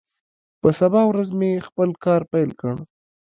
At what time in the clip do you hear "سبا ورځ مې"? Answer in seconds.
0.79-1.51